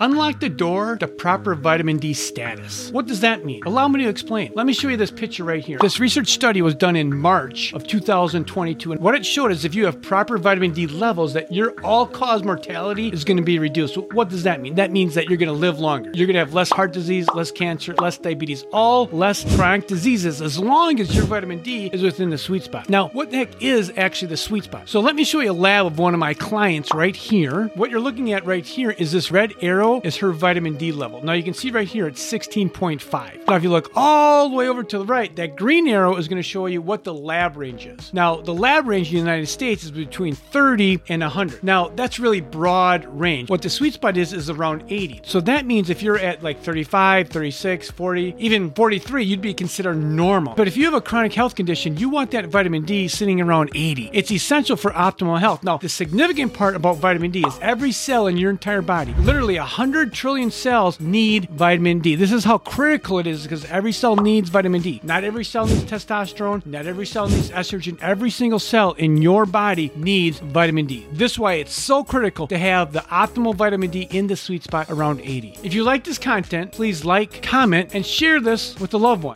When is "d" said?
1.96-2.12, 10.70-10.86, 21.60-21.90, 30.76-30.92, 52.84-53.08, 57.30-57.44, 62.00-62.16, 64.82-65.00, 70.86-71.06, 73.90-74.08